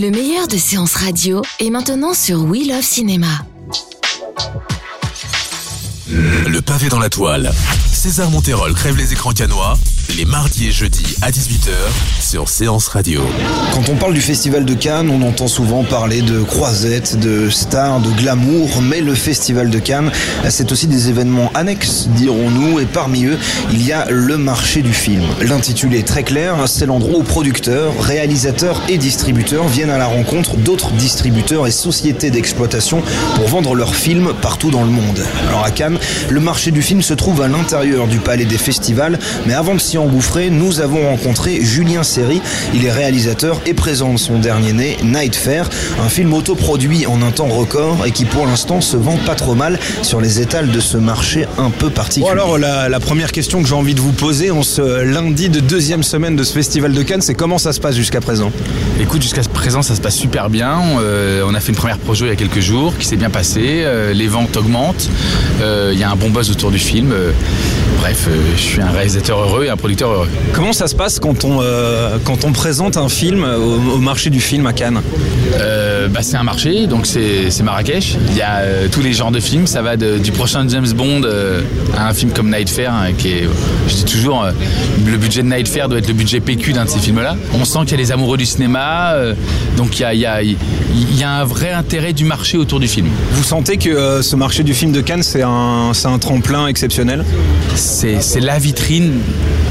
Le 0.00 0.10
meilleur 0.10 0.48
de 0.48 0.56
séances 0.56 0.94
radio 0.94 1.42
est 1.58 1.68
maintenant 1.68 2.14
sur 2.14 2.42
We 2.44 2.66
Love 2.66 2.80
Cinéma. 2.80 3.44
Le 6.08 6.60
pavé 6.60 6.88
dans 6.88 6.98
la 6.98 7.10
toile. 7.10 7.52
César 8.00 8.30
Monterol 8.30 8.72
crève 8.72 8.96
les 8.96 9.12
écrans 9.12 9.32
canois 9.32 9.76
les 10.16 10.24
mardis 10.24 10.68
et 10.68 10.72
jeudis 10.72 11.16
à 11.22 11.30
18h 11.30 11.70
sur 12.20 12.48
Séance 12.48 12.88
Radio. 12.88 13.22
Quand 13.72 13.88
on 13.88 13.96
parle 13.96 14.14
du 14.14 14.20
Festival 14.20 14.64
de 14.64 14.74
Cannes, 14.74 15.08
on 15.10 15.22
entend 15.26 15.46
souvent 15.46 15.84
parler 15.84 16.22
de 16.22 16.42
croisettes, 16.42 17.18
de 17.18 17.48
stars, 17.48 18.00
de 18.00 18.10
glamour, 18.10 18.82
mais 18.82 19.00
le 19.00 19.14
Festival 19.14 19.70
de 19.70 19.78
Cannes, 19.78 20.10
c'est 20.48 20.72
aussi 20.72 20.86
des 20.86 21.08
événements 21.08 21.50
annexes, 21.54 22.08
dirons-nous, 22.16 22.80
et 22.80 22.86
parmi 22.86 23.24
eux, 23.24 23.38
il 23.72 23.86
y 23.86 23.92
a 23.92 24.06
le 24.10 24.36
marché 24.36 24.82
du 24.82 24.92
film. 24.92 25.24
L'intitulé 25.42 26.00
est 26.00 26.06
très 26.06 26.24
clair, 26.24 26.56
c'est 26.66 26.86
l'endroit 26.86 27.18
où 27.18 27.22
producteurs, 27.22 27.92
réalisateurs 28.00 28.82
et 28.88 28.98
distributeurs 28.98 29.68
viennent 29.68 29.90
à 29.90 29.98
la 29.98 30.06
rencontre 30.06 30.56
d'autres 30.56 30.90
distributeurs 30.92 31.66
et 31.66 31.70
sociétés 31.70 32.30
d'exploitation 32.30 33.02
pour 33.36 33.48
vendre 33.48 33.74
leurs 33.74 33.94
films 33.94 34.32
partout 34.42 34.70
dans 34.70 34.82
le 34.82 34.90
monde. 34.90 35.24
Alors 35.48 35.64
à 35.64 35.70
Cannes, 35.70 35.98
le 36.28 36.40
marché 36.40 36.70
du 36.70 36.82
film 36.82 37.02
se 37.02 37.14
trouve 37.14 37.42
à 37.42 37.48
l'intérieur 37.48 37.89
du 38.08 38.18
palais 38.18 38.44
des 38.44 38.58
festivals, 38.58 39.18
mais 39.46 39.54
avant 39.54 39.74
de 39.74 39.80
s'y 39.80 39.98
engouffrer, 39.98 40.50
nous 40.50 40.80
avons 40.80 41.08
rencontré 41.08 41.60
Julien 41.60 42.02
Serry. 42.02 42.40
Il 42.74 42.84
est 42.84 42.92
réalisateur 42.92 43.60
et 43.66 43.74
présente 43.74 44.18
son 44.18 44.38
dernier 44.38 44.72
né, 44.72 44.96
Night 45.02 45.34
Fair, 45.34 45.68
un 46.00 46.08
film 46.08 46.32
autoproduit 46.32 47.06
en 47.06 47.20
un 47.22 47.30
temps 47.30 47.48
record 47.48 48.06
et 48.06 48.12
qui 48.12 48.24
pour 48.24 48.46
l'instant 48.46 48.80
se 48.80 48.96
vend 48.96 49.18
pas 49.26 49.34
trop 49.34 49.54
mal 49.54 49.78
sur 50.02 50.20
les 50.20 50.40
étals 50.40 50.70
de 50.70 50.80
ce 50.80 50.96
marché 50.96 51.46
un 51.58 51.70
peu 51.70 51.90
particulier. 51.90 52.26
Bon 52.26 52.32
alors 52.32 52.58
la, 52.58 52.88
la 52.88 53.00
première 53.00 53.32
question 53.32 53.62
que 53.62 53.68
j'ai 53.68 53.74
envie 53.74 53.94
de 53.94 54.00
vous 54.00 54.12
poser 54.12 54.50
en 54.50 54.62
ce 54.62 55.02
lundi 55.02 55.48
de 55.48 55.60
deuxième 55.60 56.02
semaine 56.02 56.36
de 56.36 56.44
ce 56.44 56.52
festival 56.52 56.92
de 56.92 57.02
Cannes, 57.02 57.22
c'est 57.22 57.34
comment 57.34 57.58
ça 57.58 57.72
se 57.72 57.80
passe 57.80 57.96
jusqu'à 57.96 58.20
présent? 58.20 58.52
Écoute, 59.00 59.22
jusqu'à 59.22 59.42
présent, 59.42 59.82
ça 59.82 59.94
se 59.96 60.00
passe 60.00 60.16
super 60.16 60.50
bien. 60.50 60.80
Euh, 61.00 61.42
on 61.46 61.54
a 61.54 61.60
fait 61.60 61.70
une 61.70 61.78
première 61.78 61.98
projet 61.98 62.26
il 62.26 62.28
y 62.28 62.32
a 62.32 62.36
quelques 62.36 62.60
jours 62.60 62.96
qui 62.98 63.06
s'est 63.06 63.16
bien 63.16 63.30
passée. 63.30 63.82
Euh, 63.84 64.12
les 64.12 64.26
ventes 64.28 64.56
augmentent. 64.56 65.08
Euh, 65.60 65.90
Il 65.92 65.98
y 65.98 66.04
a 66.04 66.10
un 66.10 66.16
bon 66.16 66.30
buzz 66.30 66.50
autour 66.50 66.70
du 66.70 66.78
film. 66.78 67.12
Bref, 68.00 68.26
euh, 68.28 68.36
je 68.56 68.60
suis 68.62 68.80
un 68.80 68.90
réalisateur 68.90 69.38
heureux 69.40 69.64
et 69.64 69.68
un 69.68 69.76
producteur 69.76 70.10
heureux. 70.10 70.28
Comment 70.54 70.72
ça 70.72 70.88
se 70.88 70.94
passe 70.94 71.18
quand 71.20 71.44
on, 71.44 71.60
euh, 71.60 72.16
quand 72.24 72.44
on 72.44 72.52
présente 72.52 72.96
un 72.96 73.08
film 73.10 73.44
au, 73.44 73.94
au 73.94 73.98
marché 73.98 74.30
du 74.30 74.40
film 74.40 74.66
à 74.66 74.72
Cannes 74.72 75.00
Euh, 75.60 76.08
bah, 76.08 76.20
c'est 76.22 76.36
un 76.36 76.42
marché, 76.42 76.86
donc 76.86 77.06
c'est 77.06 77.62
Marrakech. 77.62 78.16
Il 78.30 78.36
y 78.36 78.40
a 78.42 78.58
euh, 78.60 78.88
tous 78.90 79.02
les 79.02 79.12
genres 79.12 79.30
de 79.32 79.40
films. 79.40 79.66
Ça 79.66 79.82
va 79.82 79.96
de- 79.96 80.16
du 80.18 80.32
prochain 80.32 80.66
James 80.68 80.90
Bond 80.94 81.22
à 81.96 82.08
un 82.08 82.14
film 82.14 82.30
comme 82.32 82.50
Night 82.50 82.70
Fair, 82.70 82.92
hein, 82.94 83.12
qui 83.18 83.28
est, 83.32 83.48
je 83.88 83.94
dis 83.94 84.04
toujours, 84.04 84.46
le 85.06 85.16
budget 85.18 85.42
de 85.42 85.48
Night 85.48 85.68
Fair 85.68 85.88
doit 85.88 85.98
être 85.98 86.08
le 86.08 86.14
budget 86.14 86.40
PQ 86.40 86.72
d'un 86.72 86.84
de 86.86 86.90
ces 86.90 87.00
films-là. 87.00 87.36
On 87.52 87.64
sent 87.64 87.80
qu'il 87.80 87.92
y 87.92 87.94
a 87.94 87.98
les 87.98 88.12
amoureux 88.12 88.38
du 88.38 88.46
cinéma, 88.46 89.14
donc 89.76 89.98
il 89.98 90.02
y 90.02 90.04
a, 90.04 90.14
il 90.14 90.20
y, 90.20 90.26
a, 90.26 90.42
il 90.42 90.56
y 91.18 91.22
a 91.24 91.30
un 91.32 91.44
vrai 91.44 91.70
intérêt 91.72 92.12
du 92.14 92.24
marché 92.24 92.56
autour 92.56 92.80
du 92.80 92.88
film. 92.88 93.08
Vous 93.32 93.44
sentez 93.44 93.76
que 93.76 94.22
ce 94.22 94.36
marché 94.36 94.62
du 94.62 94.72
film 94.72 94.92
de 94.92 95.00
Cannes, 95.02 95.22
c'est 95.22 95.42
un, 95.42 95.90
c'est 95.92 96.08
un 96.08 96.18
tremplin 96.18 96.66
exceptionnel? 96.68 97.24
C'est 97.90 98.40
la 98.40 98.58
vitrine 98.58 99.18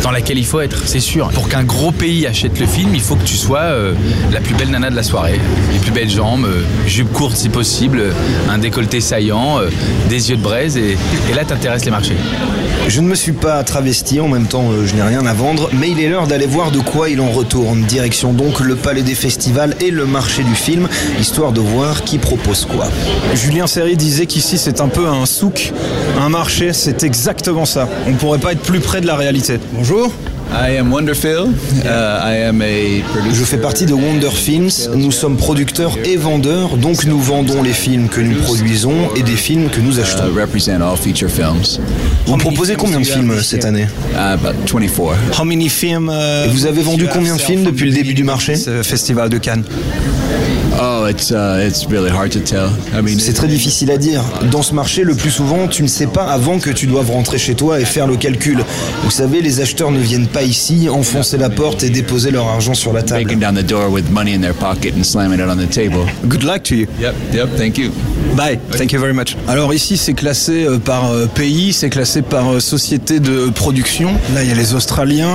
dans 0.03 0.11
laquelle 0.11 0.37
il 0.37 0.45
faut 0.45 0.59
être, 0.59 0.83
c'est 0.85 0.99
sûr. 0.99 1.29
Pour 1.29 1.47
qu'un 1.47 1.63
gros 1.63 1.91
pays 1.91 2.27
achète 2.27 2.59
le 2.59 2.65
film, 2.65 2.93
il 2.93 2.99
faut 2.99 3.15
que 3.15 3.23
tu 3.23 3.35
sois 3.35 3.61
euh, 3.61 3.93
la 4.31 4.41
plus 4.41 4.53
belle 4.55 4.69
nana 4.69 4.89
de 4.89 4.95
la 4.95 5.03
soirée. 5.03 5.39
Les 5.71 5.79
plus 5.79 5.91
belles 5.91 6.09
jambes, 6.09 6.45
euh, 6.45 6.63
jupe 6.85 7.11
courte 7.13 7.37
si 7.37 7.47
possible, 7.49 7.99
euh, 7.99 8.11
un 8.49 8.57
décolleté 8.57 8.99
saillant, 8.99 9.59
des 10.09 10.29
yeux 10.29 10.35
de 10.35 10.41
braise, 10.41 10.77
et 10.77 10.97
là 11.33 11.45
t'intéresses 11.45 11.85
les 11.85 11.91
marchés. 11.91 12.17
Je 12.89 13.01
ne 13.01 13.07
me 13.07 13.13
suis 13.13 13.33
pas 13.33 13.63
travesti, 13.63 14.19
en 14.19 14.27
même 14.27 14.47
temps 14.47 14.71
euh, 14.71 14.87
je 14.87 14.95
n'ai 14.95 15.03
rien 15.03 15.23
à 15.27 15.33
vendre, 15.33 15.69
mais 15.73 15.91
il 15.91 15.99
est 15.99 16.09
l'heure 16.09 16.25
d'aller 16.25 16.47
voir 16.47 16.71
de 16.71 16.79
quoi 16.79 17.07
il 17.07 17.21
en 17.21 17.29
retourne. 17.29 17.83
Direction 17.83 18.33
donc 18.33 18.61
le 18.61 18.75
palais 18.75 19.03
des 19.03 19.13
festivals 19.13 19.75
et 19.79 19.91
le 19.91 20.07
marché 20.07 20.41
du 20.41 20.55
film, 20.55 20.89
histoire 21.19 21.51
de 21.51 21.59
voir 21.59 22.03
qui 22.03 22.17
propose 22.17 22.65
quoi. 22.65 22.87
Julien 23.35 23.67
Serry 23.67 23.95
disait 23.95 24.25
qu'ici 24.25 24.57
c'est 24.57 24.81
un 24.81 24.87
peu 24.87 25.07
un 25.07 25.27
souk, 25.27 25.71
un 26.19 26.29
marché, 26.29 26.73
c'est 26.73 27.03
exactement 27.03 27.65
ça. 27.65 27.87
On 28.07 28.13
pourrait 28.13 28.39
pas 28.39 28.53
être 28.53 28.63
plus 28.63 28.79
près 28.79 29.01
de 29.01 29.05
la 29.05 29.15
réalité. 29.15 29.59
Bonjour. 29.73 30.11
I 30.51 30.77
am 30.77 30.91
Wonderphil. 30.91 31.53
Uh, 31.83 31.87
I 32.23 32.43
am 32.43 32.61
a 32.61 33.03
producer. 33.11 33.35
Je 33.35 33.43
fais 33.45 33.57
partie 33.57 33.85
de 33.85 33.93
Wonder 33.93 34.31
Films, 34.31 34.69
nous 34.95 35.11
sommes 35.11 35.37
producteurs 35.37 35.95
et 36.03 36.17
vendeurs, 36.17 36.77
donc 36.77 37.05
nous 37.05 37.19
vendons 37.19 37.61
les 37.61 37.73
films 37.73 38.09
que 38.09 38.19
nous 38.19 38.35
produisons 38.41 39.13
et 39.15 39.21
des 39.21 39.35
films 39.35 39.69
que 39.69 39.79
nous 39.79 39.99
achetons. 39.99 40.23
Uh. 40.25 41.79
Vous 42.25 42.37
proposez 42.37 42.75
combien 42.75 42.99
de 42.99 43.05
films 43.05 43.41
cette 43.43 43.65
année? 43.65 43.87
Uh, 44.13 44.33
about 44.33 44.53
24. 44.65 45.39
How 45.39 45.45
many 45.45 45.69
films 45.69 46.09
Et 46.09 46.49
vous 46.49 46.65
avez 46.65 46.81
vendu 46.81 47.07
combien 47.11 47.35
de 47.35 47.41
films 47.41 47.63
depuis 47.63 47.85
le 47.85 47.91
début 47.91 48.13
du 48.15 48.23
marché? 48.23 48.55
Ce 48.55 48.81
festival 48.81 49.29
de 49.29 49.37
Cannes. 49.37 49.63
Oh, 50.81 51.05
it's 51.07 51.29
uh, 51.31 51.59
it's 51.59 51.85
really 51.87 52.09
hard 52.09 52.31
to 52.31 52.39
tell. 52.39 52.69
I 52.93 53.01
mean, 53.01 53.19
C'est 53.19 53.33
très 53.33 53.49
difficile 53.49 53.91
à 53.91 53.97
dire. 53.97 54.23
Dans 54.49 54.61
ce 54.61 54.73
marché, 54.73 55.03
le 55.03 55.13
plus 55.13 55.29
souvent, 55.29 55.67
tu 55.67 55.83
ne 55.83 55.89
sais 55.89 56.07
pas 56.07 56.23
avant 56.23 56.57
que 56.59 56.69
tu 56.69 56.87
doives 56.87 57.11
rentrer 57.11 57.37
chez 57.37 57.53
toi 57.53 57.81
et 57.81 57.85
faire 57.85 58.07
le 58.07 58.15
calcul. 58.15 58.63
Vous 59.03 59.11
savez, 59.11 59.41
les 59.41 59.59
acheteurs 59.59 59.91
ne 59.91 59.99
viennent 59.99 60.27
pas 60.27 60.38
ici, 60.43 60.89
enfoncer 60.89 61.37
la 61.37 61.49
porte 61.49 61.83
et 61.83 61.89
déposer 61.89 62.31
leur 62.31 62.47
argent 62.47 62.73
sur 62.73 62.93
la 62.93 63.03
table. 63.03 63.23
breaking 63.23 63.39
down 63.39 63.55
the 63.55 63.65
door 63.65 63.89
with 63.89 64.09
money 64.09 64.33
in 64.33 64.41
their 64.41 64.53
pocket 64.53 64.93
and 64.95 65.03
slamming 65.03 65.39
it 65.39 65.49
on 65.49 65.57
the 65.57 65.69
table. 65.69 66.05
Good 66.27 66.43
luck 66.43 66.63
to 66.63 66.75
you. 66.75 66.87
Yep, 66.99 67.15
yep. 67.33 67.49
Thank 67.57 67.77
you. 67.77 67.91
Bye. 68.35 68.57
Thank 68.71 68.91
you 68.91 68.99
very 68.99 69.13
much. 69.13 69.35
Alors 69.47 69.73
ici, 69.73 69.97
c'est 69.97 70.13
classé 70.13 70.65
euh, 70.65 70.77
par 70.77 71.11
euh, 71.11 71.25
pays, 71.25 71.73
c'est 71.73 71.89
classé 71.89 72.21
par 72.21 72.53
euh, 72.53 72.59
société 72.59 73.19
de 73.19 73.49
production. 73.49 74.11
Là, 74.33 74.43
il 74.43 74.49
y 74.49 74.51
a 74.51 74.55
les 74.55 74.73
Australiens. 74.73 75.27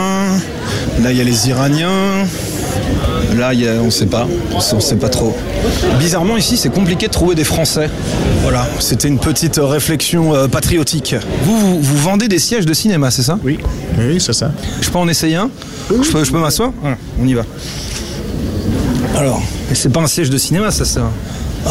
Là, 1.02 1.10
il 1.10 1.18
y 1.18 1.20
a 1.20 1.24
les 1.24 1.48
Iraniens. 1.48 2.26
Là, 3.38 3.52
il 3.52 3.60
y 3.62 3.68
a, 3.68 3.72
on 3.74 3.90
sait 3.90 4.06
pas, 4.06 4.28
on 4.54 4.60
sait 4.80 4.94
pas 4.96 5.08
trop. 5.08 5.36
Bizarrement, 5.98 6.36
ici, 6.36 6.56
c'est 6.56 6.70
compliqué 6.72 7.08
de 7.08 7.12
trouver 7.12 7.34
des 7.34 7.42
Français. 7.44 7.90
Voilà, 8.42 8.66
c'était 8.78 9.08
une 9.08 9.18
petite 9.18 9.58
euh, 9.58 9.66
réflexion 9.66 10.34
euh, 10.34 10.46
patriotique. 10.46 11.16
Vous, 11.42 11.58
vous, 11.58 11.80
vous 11.82 11.96
vendez 11.96 12.28
des 12.28 12.38
sièges 12.38 12.64
de 12.64 12.72
cinéma, 12.74 13.10
c'est 13.10 13.22
ça? 13.22 13.38
Oui, 13.42 13.58
oui, 13.98 14.20
c'est 14.20 14.32
ça. 14.34 14.52
Je 14.80 14.88
peux 14.88 14.98
en 14.98 15.08
essayer 15.08 15.36
un? 15.36 15.50
Je 15.90 16.10
peux, 16.12 16.22
je 16.22 16.30
peux 16.30 16.38
m'asseoir? 16.38 16.70
Voilà, 16.80 16.96
On 17.20 17.26
y 17.26 17.34
va. 17.34 17.42
Alors, 19.16 19.42
c'est 19.72 19.92
pas 19.92 20.00
un 20.00 20.06
siège 20.06 20.30
de 20.30 20.38
cinéma, 20.38 20.70
ça, 20.70 20.84
c'est 20.84 21.00
un... 21.00 21.10
Oh. 21.66 21.70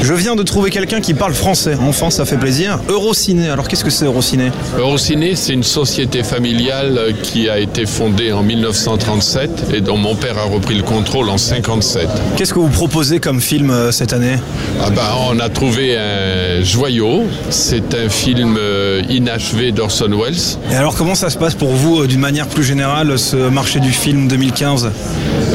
Je 0.00 0.14
viens 0.14 0.36
de 0.36 0.42
trouver 0.42 0.70
quelqu'un 0.70 1.00
qui 1.00 1.12
parle 1.12 1.34
français. 1.34 1.76
Enfin, 1.86 2.08
ça 2.10 2.24
fait 2.24 2.36
plaisir. 2.36 2.78
Eurociné. 2.88 3.50
Alors, 3.50 3.66
qu'est-ce 3.68 3.84
que 3.84 3.90
c'est 3.90 4.04
Eurociné? 4.04 4.50
Eurociné, 4.78 5.34
c'est 5.34 5.52
une 5.52 5.64
société 5.64 6.22
familiale 6.22 7.14
qui 7.22 7.48
a 7.48 7.58
été 7.58 7.84
fondée 7.84 8.32
en 8.32 8.42
1937 8.42 9.74
et 9.74 9.80
dont 9.80 9.96
mon 9.96 10.14
père 10.14 10.38
a 10.38 10.44
repris 10.44 10.76
le 10.76 10.82
contrôle 10.82 11.28
en 11.28 11.36
57. 11.36 12.08
Qu'est-ce 12.36 12.54
que 12.54 12.58
vous 12.60 12.68
proposez 12.68 13.18
comme 13.18 13.40
film 13.40 13.70
euh, 13.70 13.90
cette 13.90 14.12
année? 14.12 14.36
Ah 14.80 14.90
bah, 14.90 15.16
on 15.28 15.38
a 15.40 15.48
trouvé 15.48 15.98
un 15.98 16.62
joyau. 16.62 17.24
C'est 17.50 17.94
un 17.94 18.08
film 18.08 18.56
euh, 18.58 19.02
inachevé 19.10 19.72
d'Orson 19.72 20.08
Welles. 20.10 20.58
Et 20.72 20.76
alors, 20.76 20.94
comment 20.94 21.16
ça 21.16 21.28
se 21.28 21.36
passe 21.38 21.54
pour 21.54 21.70
vous, 21.72 22.02
euh, 22.02 22.06
d'une 22.06 22.20
manière 22.20 22.46
plus 22.46 22.64
générale, 22.64 23.18
ce 23.18 23.36
marché 23.36 23.80
du 23.80 23.90
film 23.92 24.28
2015 24.28 24.90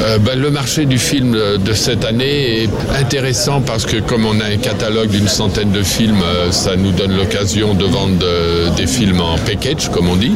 Euh, 0.06 0.18
bah, 0.18 0.36
le 0.36 0.52
marché 0.52 0.86
du 0.86 0.98
film 1.00 1.32
de 1.34 1.74
cette 1.74 2.04
année 2.04 2.64
est 2.64 2.70
intéressant 3.00 3.62
parce 3.66 3.86
que 3.86 3.98
comme 3.98 4.26
on 4.26 4.40
a 4.40 4.46
un 4.46 4.58
catalogue 4.58 5.10
d'une 5.10 5.28
centaine 5.28 5.72
de 5.72 5.84
films, 5.84 6.22
euh, 6.24 6.52
ça 6.52 6.76
nous 6.76 6.92
donne 6.92 7.16
l'occasion 7.16 7.74
de 7.74 7.86
vendre 7.86 8.24
euh, 8.24 8.70
des 8.76 8.88
films 8.88 9.22
en 9.22 9.38
package, 9.38 9.90
comme 9.90 10.10
on 10.10 10.16
dit. 10.16 10.34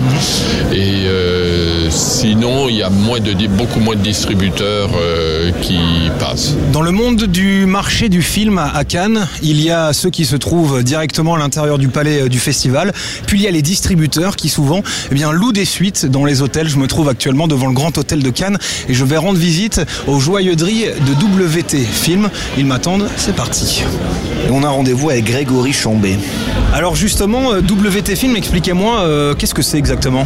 Et 0.73 1.05
euh, 1.05 1.77
Sinon, 1.89 2.67
il 2.69 2.75
y 2.75 2.83
a 2.83 2.89
moins 2.89 3.19
de, 3.19 3.33
beaucoup 3.47 3.79
moins 3.79 3.95
de 3.95 4.01
distributeurs 4.01 4.89
euh, 4.99 5.51
qui 5.61 5.79
passent. 6.19 6.53
Dans 6.73 6.81
le 6.81 6.91
monde 6.91 7.23
du 7.23 7.65
marché 7.65 8.09
du 8.09 8.21
film 8.21 8.57
à 8.57 8.83
Cannes, 8.83 9.27
il 9.41 9.61
y 9.61 9.71
a 9.71 9.93
ceux 9.93 10.09
qui 10.09 10.25
se 10.25 10.35
trouvent 10.35 10.83
directement 10.83 11.35
à 11.35 11.37
l'intérieur 11.37 11.77
du 11.77 11.87
palais 11.87 12.27
du 12.29 12.39
festival, 12.39 12.93
puis 13.25 13.39
il 13.39 13.43
y 13.43 13.47
a 13.47 13.51
les 13.51 13.61
distributeurs 13.61 14.35
qui 14.35 14.49
souvent 14.49 14.81
eh 15.11 15.15
bien, 15.15 15.31
louent 15.31 15.53
des 15.53 15.65
suites 15.65 16.05
dans 16.05 16.25
les 16.25 16.41
hôtels. 16.41 16.67
Je 16.67 16.77
me 16.77 16.87
trouve 16.87 17.09
actuellement 17.09 17.47
devant 17.47 17.67
le 17.67 17.73
Grand 17.73 17.97
Hôtel 17.97 18.21
de 18.21 18.29
Cannes 18.29 18.57
et 18.89 18.93
je 18.93 19.05
vais 19.05 19.17
rendre 19.17 19.39
visite 19.39 19.81
aux 20.07 20.19
joyeuderies 20.19 20.85
de 20.85 21.45
WT 21.45 21.77
Film. 21.77 22.29
Ils 22.57 22.65
m'attendent, 22.65 23.07
c'est 23.17 23.35
parti. 23.35 23.83
Et 24.47 24.51
on 24.51 24.63
a 24.63 24.69
rendez-vous 24.69 25.09
avec 25.09 25.25
Grégory 25.25 25.73
Chambé. 25.73 26.17
Alors 26.73 26.95
justement, 26.95 27.53
euh, 27.53 27.61
WT 27.61 28.15
Film, 28.15 28.35
expliquez-moi, 28.35 29.01
euh, 29.01 29.33
qu'est-ce 29.35 29.53
que 29.53 29.61
c'est 29.61 29.77
exactement? 29.77 30.25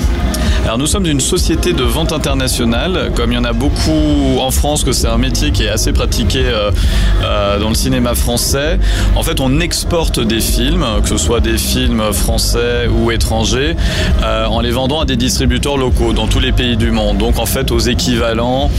Alors 0.64 0.78
nous 0.78 0.88
sommes 0.88 1.06
une 1.06 1.20
société 1.20 1.74
de 1.74 1.84
vente 1.84 2.12
internationale, 2.12 3.12
comme 3.16 3.32
il 3.32 3.36
y 3.36 3.38
en 3.38 3.44
a 3.44 3.54
beaucoup 3.54 4.40
en 4.40 4.52
France, 4.52 4.84
que 4.84 4.92
c'est 4.92 5.08
un 5.08 5.18
métier 5.18 5.52
qui 5.52 5.64
est 5.64 5.70
assez 5.70 5.92
pratiqué 5.92 6.44
euh, 6.46 7.60
dans 7.60 7.70
le 7.70 7.76
cinéma 7.76 8.16
français. 8.16 8.80
En 9.16 9.24
fait, 9.24 9.40
on 9.40 9.60
exporte 9.60 10.20
des 10.20 10.40
films, 10.40 10.86
que 11.02 11.10
ce 11.10 11.18
soit 11.18 11.40
des 11.40 11.58
films 11.58 12.14
français 12.14 12.88
ou 12.88 13.12
étrangers, 13.12 13.76
en 14.24 14.62
les 14.62 14.72
vendant 14.72 15.02
à 15.02 15.06
des 15.06 15.18
distributeurs 15.18 15.78
locaux 15.78 16.14
dans 16.14 16.28
tous 16.28 16.40
les 16.40 16.52
pays 16.52 16.78
du 16.78 16.92
monde. 16.92 17.18
Donc 17.18 17.40
en 17.40 17.46
fait, 17.46 17.72
aux 17.72 17.80
équivalents 17.80 18.70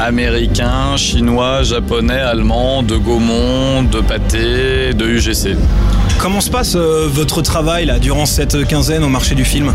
américains, 0.00 0.96
chinois, 0.96 1.62
japonais, 1.62 2.20
allemands, 2.20 2.82
de 2.82 2.96
Gaumont, 2.96 3.82
de 3.82 4.00
Pathé, 4.00 4.94
de 4.94 5.06
UGC. 5.06 5.56
Comment 6.20 6.42
se 6.42 6.50
passe 6.50 6.74
euh, 6.76 7.08
votre 7.10 7.40
travail 7.40 7.90
durant 7.98 8.26
cette 8.26 8.66
quinzaine 8.68 9.02
au 9.04 9.08
marché 9.08 9.34
du 9.34 9.46
film? 9.46 9.72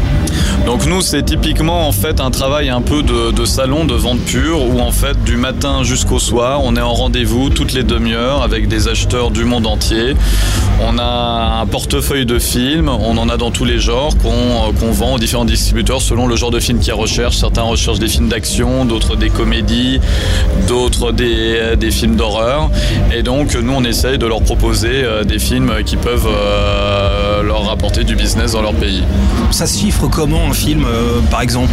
Donc 0.68 0.86
nous 0.86 1.02
c'est 1.02 1.24
typiquement 1.24 1.88
en 1.88 1.92
fait 1.92 2.20
un 2.20 2.30
travail 2.30 2.70
un 2.70 2.82
peu 2.82 3.02
de, 3.02 3.46
salon 3.46 3.84
de 3.86 3.96
vente 3.96 4.20
pure 4.20 4.62
où 4.62 4.80
en 4.80 4.92
fait 4.92 5.24
du 5.24 5.38
matin 5.38 5.84
jusqu'au 5.84 6.20
soir 6.20 6.62
on 6.64 6.76
est 6.76 6.82
en 6.82 6.94
rendez-vous 6.94 7.50
toutes 7.50 7.74
les 7.74 7.84
demi-heures 7.84 8.44
avec 8.44 8.68
des 8.68 8.88
acheteurs 8.88 9.32
du 9.32 9.44
monde 9.44 9.66
entier. 9.66 10.16
On 10.82 11.00
a 11.00 11.62
un 11.62 11.66
portefeuille 11.66 12.26
de 12.28 12.38
films, 12.38 12.90
on 12.90 13.18
en 13.18 13.28
a 13.28 13.38
dans 13.38 13.50
tous 13.50 13.66
les 13.66 13.80
genres 13.80 14.14
qu'on 14.18 14.92
vend 14.92 15.16
aux 15.16 15.20
différents 15.20 15.46
distributeurs 15.46 16.02
selon 16.02 16.28
le 16.28 16.36
genre 16.36 16.52
de 16.52 16.60
film 16.60 16.80
qu'ils 16.80 16.94
recherchent. 16.94 17.38
Certains 17.38 17.64
recherchent 17.64 18.00
des 18.00 18.08
films 18.08 18.28
d'action, 18.28 18.86
d'autres 18.86 19.16
des 19.16 19.30
comédies, 19.30 20.00
d'autres 20.68 21.12
des, 21.12 21.76
des 21.76 21.90
films 21.90 22.16
d'horreur. 22.16 22.70
Et 23.16 23.24
donc 23.24 23.56
nous 23.56 23.74
on 23.74 23.84
essaye 23.84 24.20
de 24.20 24.28
leur 24.28 24.42
proposer 24.42 25.04
euh, 25.04 25.24
des 25.24 25.40
films 25.40 25.74
qui 25.86 25.96
peuvent 25.96 26.35
euh, 26.36 27.25
leur 27.56 27.68
rapporter 27.68 28.04
du 28.04 28.16
business 28.16 28.52
dans 28.52 28.62
leur 28.62 28.74
pays. 28.74 29.02
Ça 29.52 29.66
se 29.66 29.80
chiffre 29.80 30.08
comment 30.12 30.50
un 30.50 30.54
film, 30.54 30.84
euh, 30.84 31.22
par 31.32 31.42
exemple? 31.42 31.72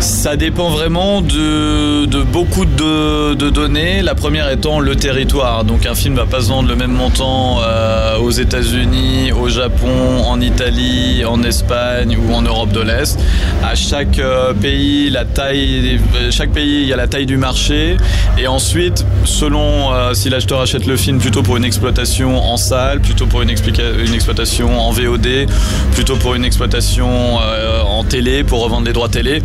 Ça 0.00 0.36
dépend 0.36 0.70
vraiment 0.70 1.22
de, 1.22 2.22
beaucoup 2.24 2.64
de, 2.64 3.50
données. 3.50 4.02
La 4.02 4.14
première 4.14 4.50
étant 4.50 4.80
le 4.80 4.96
territoire. 4.96 5.64
Donc 5.64 5.86
un 5.86 5.94
film 5.94 6.14
va 6.14 6.26
pas 6.26 6.40
se 6.40 6.48
vendre 6.48 6.68
le 6.68 6.74
même 6.74 6.90
montant 6.90 7.58
euh, 7.62 8.18
aux 8.18 8.30
États-Unis, 8.30 9.30
au 9.32 9.48
Japon, 9.48 10.24
en 10.26 10.40
Italie, 10.40 11.24
en 11.24 11.42
Espagne 11.44 12.16
ou 12.16 12.34
en 12.34 12.42
Europe 12.42 12.72
de 12.72 12.80
l'Est. 12.80 13.18
À 13.62 13.76
chaque 13.76 14.20
pays, 14.60 15.10
la 15.10 15.24
taille, 15.24 16.00
chaque 16.30 16.50
pays, 16.50 16.82
il 16.82 16.88
y 16.88 16.92
a 16.92 16.96
la 16.96 17.06
taille 17.06 17.26
du 17.26 17.36
marché. 17.36 17.96
Et 18.36 18.48
ensuite, 18.48 19.04
selon 19.24 19.90
si 20.14 20.28
l'acheteur 20.28 20.60
achète 20.60 20.86
le 20.86 20.96
film 20.96 21.18
plutôt 21.18 21.42
pour 21.42 21.56
une 21.56 21.64
exploitation 21.64 22.42
en 22.42 22.56
salle, 22.56 23.00
plutôt 23.00 23.26
pour 23.26 23.42
une, 23.42 23.50
une 23.50 24.14
exploitation 24.14 24.80
en 24.80 24.90
VOD, 24.90 25.19
plutôt 25.92 26.16
pour 26.16 26.34
une 26.34 26.44
exploitation 26.44 27.38
euh, 27.42 27.82
en 27.82 28.04
télé, 28.04 28.44
pour 28.44 28.62
revendre 28.62 28.84
des 28.84 28.92
droits 28.92 29.08
télé. 29.08 29.42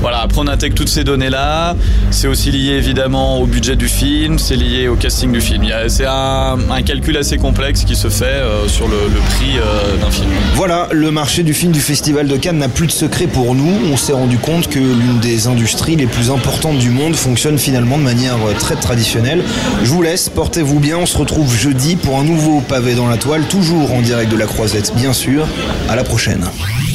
Voilà, 0.00 0.20
après 0.20 0.40
on 0.40 0.46
intègre 0.46 0.74
toutes 0.74 0.88
ces 0.88 1.04
données-là. 1.04 1.74
C'est 2.10 2.28
aussi 2.28 2.50
lié 2.50 2.72
évidemment 2.72 3.40
au 3.40 3.46
budget 3.46 3.76
du 3.76 3.88
film, 3.88 4.38
c'est 4.38 4.56
lié 4.56 4.88
au 4.88 4.94
casting 4.94 5.32
du 5.32 5.40
film. 5.40 5.64
C'est 5.88 6.06
un, 6.06 6.56
calcul 6.84 7.16
assez 7.16 7.38
complexe 7.38 7.84
qui 7.84 7.96
se 7.96 8.08
fait 8.08 8.24
euh, 8.24 8.68
sur 8.68 8.86
le, 8.86 8.96
prix 9.30 9.58
euh, 9.58 9.96
d'un 9.96 10.10
film. 10.10 10.28
Voilà, 10.54 10.88
le 10.92 11.10
marché 11.10 11.42
du 11.42 11.54
film 11.54 11.72
du 11.72 11.80
Festival 11.80 12.28
de 12.28 12.36
Cannes 12.36 12.58
n'a 12.58 12.68
plus 12.68 12.86
de 12.86 12.92
secret 12.92 13.26
pour 13.26 13.54
nous. 13.54 13.72
On 13.92 13.96
s'est 13.96 14.12
rendu 14.12 14.38
compte 14.38 14.68
que 14.68 14.78
l'une 14.78 15.18
des 15.20 15.46
industries 15.46 15.96
les 15.96 16.06
plus 16.06 16.30
importantes 16.30 16.78
du 16.78 16.90
monde 16.90 17.16
fonctionne 17.16 17.58
finalement 17.58 17.98
de 17.98 18.02
manière 18.02 18.36
très 18.58 18.76
traditionnelle. 18.76 19.42
Je 19.82 19.88
vous 19.88 20.02
laisse, 20.02 20.28
portez-vous 20.28 20.78
bien, 20.78 20.98
on 20.98 21.06
se 21.06 21.16
retrouve 21.16 21.54
jeudi 21.56 21.96
pour 21.96 22.18
un 22.18 22.24
nouveau 22.24 22.60
pavé 22.60 22.94
dans 22.94 23.08
la 23.08 23.16
toile, 23.16 23.44
toujours 23.48 23.92
en 23.92 24.02
direct 24.02 24.30
de 24.30 24.36
la 24.36 24.46
Croisette, 24.46 24.92
bien 25.06 25.12
sûr. 25.12 25.46
À 25.88 25.94
la 25.94 26.02
prochaine. 26.02 26.44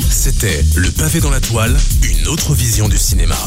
C'était 0.10 0.66
Le 0.76 0.92
pavé 0.92 1.22
dans 1.22 1.30
la 1.30 1.40
toile, 1.40 1.74
une 2.04 2.28
autre 2.28 2.54
vision 2.54 2.90
du 2.90 2.98
cinéma. 2.98 3.38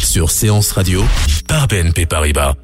Sur 0.00 0.30
Séance 0.30 0.72
Radio, 0.72 1.04
par 1.46 1.68
BNP 1.68 2.06
Paribas. 2.06 2.54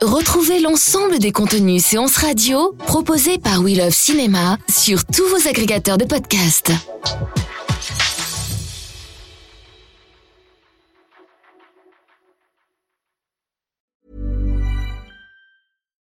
Retrouvez 0.00 0.60
l'ensemble 0.60 1.18
des 1.18 1.32
contenus 1.32 1.84
Séance 1.84 2.18
Radio 2.18 2.76
proposés 2.86 3.38
par 3.38 3.62
We 3.62 3.76
Love 3.76 3.90
Cinéma 3.90 4.58
sur 4.68 5.04
tous 5.06 5.26
vos 5.26 5.48
agrégateurs 5.48 5.98
de 5.98 6.04
podcasts. 6.04 6.70